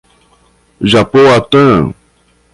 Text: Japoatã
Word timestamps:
Japoatã 0.91 1.93